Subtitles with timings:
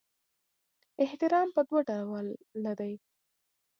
[1.03, 2.93] احترام په دوه ډوله دی.